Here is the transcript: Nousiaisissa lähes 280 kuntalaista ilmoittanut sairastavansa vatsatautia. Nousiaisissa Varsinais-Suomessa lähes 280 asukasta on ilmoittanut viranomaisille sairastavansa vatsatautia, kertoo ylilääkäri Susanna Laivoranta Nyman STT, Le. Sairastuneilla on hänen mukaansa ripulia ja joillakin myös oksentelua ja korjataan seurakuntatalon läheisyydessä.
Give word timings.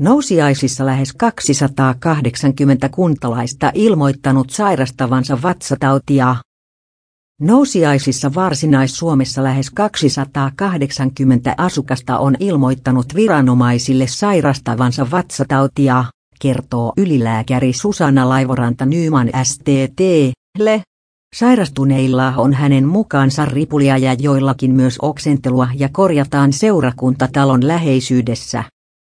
Nousiaisissa 0.00 0.86
lähes 0.86 1.12
280 1.12 2.88
kuntalaista 2.88 3.70
ilmoittanut 3.74 4.50
sairastavansa 4.50 5.38
vatsatautia. 5.42 6.36
Nousiaisissa 7.40 8.34
Varsinais-Suomessa 8.34 9.42
lähes 9.42 9.70
280 9.70 11.54
asukasta 11.56 12.18
on 12.18 12.36
ilmoittanut 12.40 13.14
viranomaisille 13.14 14.06
sairastavansa 14.06 15.10
vatsatautia, 15.10 16.04
kertoo 16.40 16.92
ylilääkäri 16.96 17.72
Susanna 17.72 18.28
Laivoranta 18.28 18.86
Nyman 18.86 19.30
STT, 19.42 20.00
Le. 20.58 20.82
Sairastuneilla 21.36 22.34
on 22.36 22.52
hänen 22.52 22.86
mukaansa 22.88 23.44
ripulia 23.44 23.98
ja 23.98 24.12
joillakin 24.12 24.74
myös 24.74 24.98
oksentelua 25.02 25.68
ja 25.74 25.88
korjataan 25.92 26.52
seurakuntatalon 26.52 27.68
läheisyydessä. 27.68 28.64